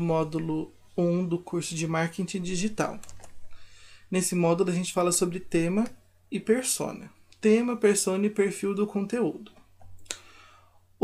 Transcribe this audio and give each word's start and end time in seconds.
módulo 0.00 0.72
1 0.96 1.26
do 1.26 1.38
curso 1.38 1.74
de 1.74 1.86
Marketing 1.86 2.40
Digital. 2.40 2.98
Nesse 4.10 4.34
módulo 4.34 4.70
a 4.70 4.74
gente 4.74 4.92
fala 4.92 5.12
sobre 5.12 5.40
tema 5.40 5.86
e 6.30 6.38
persona. 6.38 7.10
Tema, 7.40 7.76
persona 7.76 8.26
e 8.26 8.30
perfil 8.30 8.74
do 8.74 8.86
conteúdo. 8.86 9.52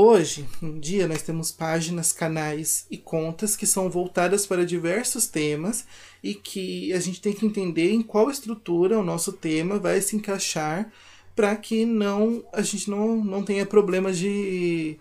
Hoje 0.00 0.46
em 0.62 0.78
dia 0.78 1.08
nós 1.08 1.22
temos 1.22 1.50
páginas, 1.50 2.12
canais 2.12 2.86
e 2.88 2.96
contas 2.96 3.56
que 3.56 3.66
são 3.66 3.90
voltadas 3.90 4.46
para 4.46 4.64
diversos 4.64 5.27
temas 5.27 5.84
e 6.22 6.34
que 6.34 6.92
a 6.92 7.00
gente 7.00 7.20
tem 7.20 7.32
que 7.32 7.44
entender 7.44 7.90
em 7.90 8.00
qual 8.00 8.30
estrutura 8.30 8.98
o 8.98 9.02
nosso 9.02 9.32
tema 9.32 9.78
vai 9.78 10.00
se 10.00 10.14
encaixar 10.14 10.92
para 11.34 11.56
que 11.56 11.84
não 11.84 12.44
a 12.52 12.62
gente 12.62 12.88
não, 12.88 13.16
não 13.24 13.42
tenha 13.42 13.66
problemas 13.66 14.18
de, 14.18 14.98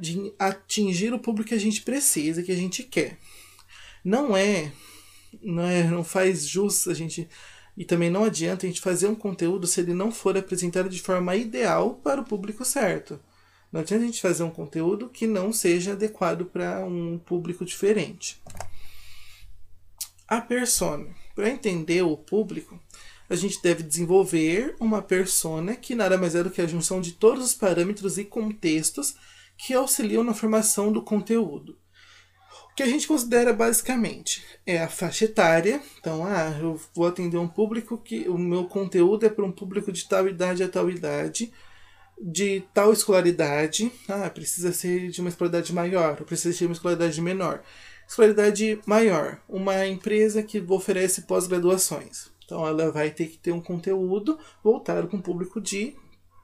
de 0.00 0.32
atingir 0.38 1.12
o 1.12 1.18
público 1.18 1.50
que 1.50 1.54
a 1.54 1.60
gente 1.60 1.82
precisa, 1.82 2.42
que 2.42 2.52
a 2.52 2.56
gente 2.56 2.82
quer. 2.82 3.18
Não 4.04 4.36
é, 4.36 4.72
não 5.42 5.64
é, 5.64 5.84
não 5.84 6.02
faz 6.02 6.46
jus 6.46 6.88
a 6.88 6.94
gente 6.94 7.28
e 7.76 7.84
também 7.84 8.10
não 8.10 8.24
adianta 8.24 8.66
a 8.66 8.68
gente 8.68 8.80
fazer 8.80 9.06
um 9.06 9.14
conteúdo 9.14 9.66
se 9.66 9.80
ele 9.80 9.94
não 9.94 10.10
for 10.10 10.36
apresentado 10.36 10.88
de 10.88 11.00
forma 11.00 11.34
ideal 11.36 11.94
para 11.94 12.20
o 12.20 12.24
público 12.24 12.64
certo. 12.64 13.18
Não 13.72 13.80
adianta 13.80 14.02
a 14.02 14.06
gente 14.06 14.20
fazer 14.20 14.42
um 14.42 14.50
conteúdo 14.50 15.08
que 15.08 15.26
não 15.26 15.52
seja 15.52 15.92
adequado 15.92 16.44
para 16.44 16.84
um 16.84 17.18
público 17.18 17.64
diferente. 17.64 18.40
A 20.26 20.40
persona. 20.40 21.06
Para 21.34 21.48
entender 21.48 22.02
o 22.02 22.16
público, 22.16 22.78
a 23.28 23.36
gente 23.36 23.62
deve 23.62 23.82
desenvolver 23.82 24.74
uma 24.80 25.00
persona 25.00 25.76
que 25.76 25.94
nada 25.94 26.18
mais 26.18 26.34
é 26.34 26.42
do 26.42 26.50
que 26.50 26.60
a 26.60 26.66
junção 26.66 27.00
de 27.00 27.12
todos 27.12 27.44
os 27.46 27.54
parâmetros 27.54 28.18
e 28.18 28.24
contextos 28.24 29.14
que 29.62 29.74
auxiliam 29.74 30.24
na 30.24 30.32
formação 30.32 30.90
do 30.90 31.02
conteúdo. 31.02 31.78
O 32.72 32.74
que 32.74 32.82
a 32.82 32.86
gente 32.86 33.06
considera 33.06 33.52
basicamente 33.52 34.42
é 34.64 34.78
a 34.78 34.88
faixa 34.88 35.26
etária. 35.26 35.82
Então, 35.98 36.24
ah, 36.24 36.56
eu 36.58 36.80
vou 36.94 37.06
atender 37.06 37.36
um 37.36 37.48
público 37.48 37.98
que 37.98 38.26
o 38.28 38.38
meu 38.38 38.64
conteúdo 38.64 39.26
é 39.26 39.28
para 39.28 39.44
um 39.44 39.52
público 39.52 39.92
de 39.92 40.08
tal 40.08 40.26
idade 40.26 40.62
a 40.62 40.68
tal 40.68 40.88
idade, 40.88 41.52
de 42.18 42.62
tal 42.72 42.92
escolaridade. 42.92 43.92
Ah, 44.08 44.30
precisa 44.30 44.72
ser 44.72 45.10
de 45.10 45.20
uma 45.20 45.28
escolaridade 45.28 45.74
maior, 45.74 46.16
precisa 46.24 46.54
ser 46.54 46.60
de 46.60 46.66
uma 46.66 46.74
escolaridade 46.74 47.20
menor. 47.20 47.62
Escolaridade 48.08 48.80
maior, 48.86 49.42
uma 49.48 49.86
empresa 49.86 50.42
que 50.42 50.64
oferece 50.68 51.22
pós-graduações. 51.22 52.30
Então 52.44 52.66
ela 52.66 52.90
vai 52.90 53.10
ter 53.10 53.26
que 53.26 53.36
ter 53.36 53.52
um 53.52 53.60
conteúdo 53.60 54.38
voltado 54.64 55.06
para 55.06 55.16
um 55.16 55.22
público 55.22 55.60
de 55.60 55.94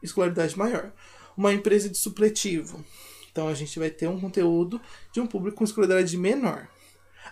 escolaridade 0.03 0.57
maior. 0.57 0.93
Uma 1.37 1.53
empresa 1.53 1.89
de 1.89 1.99
supletivo. 1.99 2.85
Então 3.31 3.49
a 3.49 3.55
gente 3.55 3.79
vai 3.79 3.91
ter 3.91 4.09
um 4.09 4.19
conteúdo 4.19 4.81
de 5.13 5.21
um 5.21 5.27
público 5.27 5.59
com 5.59 5.65
escolaridade 5.65 6.17
menor. 6.17 6.69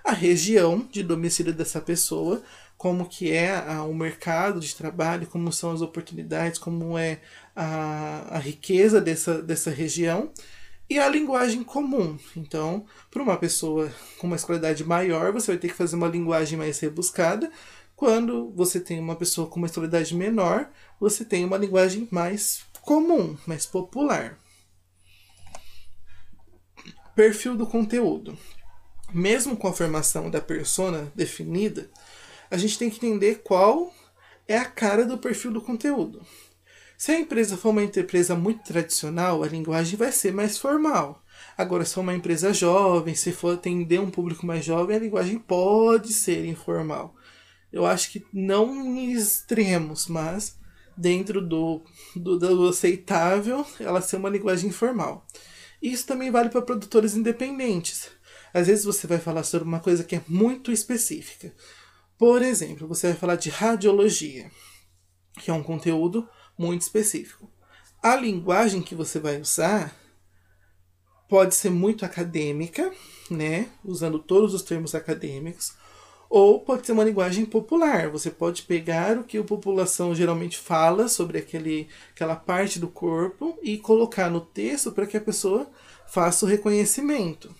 A 0.05 0.13
região 0.13 0.87
de 0.91 1.03
domicílio 1.03 1.53
dessa 1.53 1.81
pessoa, 1.81 2.43
como 2.77 3.09
que 3.09 3.33
é 3.33 3.57
a, 3.57 3.85
o 3.85 3.95
mercado 3.95 4.61
de 4.61 4.75
trabalho, 4.75 5.27
como 5.27 5.51
são 5.51 5.73
as 5.73 5.81
oportunidades, 5.81 6.59
como 6.59 6.99
é 6.99 7.21
a, 7.57 8.37
a 8.37 8.39
riqueza 8.39 9.01
dessa, 9.01 9.41
dessa 9.41 9.71
região 9.71 10.31
e 10.91 10.99
a 10.99 11.09
linguagem 11.09 11.63
comum. 11.63 12.19
Então, 12.37 12.85
para 13.11 13.23
uma 13.23 13.37
pessoa 13.37 13.91
com 14.19 14.27
uma 14.27 14.37
escolaridade 14.37 14.85
maior, 14.85 15.33
você 15.33 15.53
vai 15.53 15.59
ter 15.59 15.69
que 15.69 15.75
fazer 15.75 15.97
uma 15.97 16.09
linguagem 16.09 16.59
mais 16.59 16.79
rebuscada. 16.79 17.51
Quando 17.97 18.51
você 18.55 18.81
tem 18.81 18.99
uma 18.99 19.17
pessoa 19.17 19.47
com 19.49 19.57
uma 19.57 19.67
escolaridade 19.67 20.15
menor, 20.15 20.69
você 21.01 21.25
tem 21.25 21.45
uma 21.45 21.57
linguagem 21.57 22.07
mais 22.11 22.63
comum, 22.85 23.37
mais 23.47 23.67
popular. 23.67 24.39
Perfil 27.15 27.57
do 27.57 27.67
conteúdo. 27.67 28.37
Mesmo 29.13 29.57
com 29.57 29.69
a 29.69 29.73
formação 29.73 30.31
da 30.31 30.41
persona 30.41 31.13
definida, 31.15 31.91
a 32.51 32.57
gente 32.57 32.79
tem 32.79 32.91
que 32.91 32.97
entender 32.97 33.43
qual 33.45 33.93
é 34.49 34.59
a 34.59 34.65
cara 34.65 35.05
do 35.05 35.19
perfil 35.19 35.53
do 35.53 35.61
conteúdo. 35.61 36.25
Se 36.97 37.13
a 37.13 37.19
empresa 37.19 37.57
for 37.57 37.71
uma 37.71 37.83
empresa 37.83 38.35
muito 38.35 38.65
tradicional, 38.65 39.43
a 39.43 39.49
linguagem 39.49 39.97
vai 39.97 40.13
ser 40.13 40.33
mais 40.33 40.59
formal. 40.59 41.23
Agora, 41.57 41.85
se 41.85 41.95
for 41.95 42.01
uma 42.01 42.15
empresa 42.15 42.53
jovem, 42.53 43.15
se 43.15 43.33
for 43.33 43.55
atender 43.55 44.01
um 44.01 44.11
público 44.11 44.47
mais 44.47 44.65
jovem, 44.65 44.97
a 44.97 45.01
linguagem 45.01 45.39
pode 45.39 46.13
ser 46.13 46.45
informal 46.47 47.15
eu 47.75 47.85
acho 47.85 48.13
que 48.13 48.25
não 48.33 48.73
em 48.73 49.11
extremos, 49.11 50.07
mas 50.07 50.57
dentro 50.97 51.41
do, 51.41 51.83
do, 52.15 52.39
do 52.39 52.69
aceitável, 52.69 53.67
ela 53.81 54.01
ser 54.01 54.17
uma 54.17 54.31
linguagem 54.31 54.71
informal. 54.71 55.27
Isso 55.83 56.07
também 56.07 56.31
vale 56.31 56.49
para 56.49 56.63
produtores 56.63 57.15
independentes. 57.15 58.11
Às 58.53 58.69
vezes 58.69 58.85
você 58.85 59.07
vai 59.07 59.19
falar 59.19 59.43
sobre 59.43 59.67
uma 59.69 59.81
coisa 59.81 60.05
que 60.05 60.17
é 60.17 60.23
muito 60.29 60.71
específica. 60.73 61.53
Por 62.17 62.41
exemplo, 62.43 62.87
você 62.87 63.09
vai 63.09 63.17
falar 63.17 63.37
de 63.37 63.51
radiologia, 63.51 64.51
que 65.41 65.51
é 65.51 65.55
um 65.55 65.63
conteúdo 65.63 66.29
muito 66.57 66.83
específico. 66.83 67.51
A 68.03 68.17
linguagem 68.17 68.81
que 68.81 68.95
você 68.95 69.19
vai 69.19 69.41
usar 69.41 69.95
pode 71.29 71.55
ser 71.55 71.71
muito 71.71 72.05
acadêmica, 72.05 72.93
né, 73.31 73.69
usando 73.85 74.19
todos 74.19 74.55
os 74.55 74.63
termos 74.63 74.95
acadêmicos, 74.95 75.73
ou 76.29 76.61
pode 76.61 76.87
ser 76.87 76.93
uma 76.93 77.05
linguagem 77.05 77.45
popular. 77.45 78.09
Você 78.11 78.31
pode 78.31 78.63
pegar 78.63 79.19
o 79.19 79.25
que 79.25 79.39
a 79.39 79.45
população 79.45 80.15
geralmente 80.15 80.59
fala 80.59 81.09
sobre 81.09 81.39
aquele, 81.39 81.89
aquela 82.15 82.37
parte 82.37 82.79
do 82.79 82.89
corpo 82.89 83.59
e 83.63 83.79
colocar 83.79 84.31
no 84.31 84.41
texto 84.41 84.93
para 84.93 85.07
que 85.07 85.17
a 85.17 85.21
pessoa 85.21 85.67
faça 86.07 86.45
o 86.45 86.49
reconhecimento. 86.49 87.55